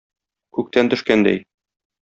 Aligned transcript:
Күктән 0.59 0.89
төшкәндәй 0.95 1.47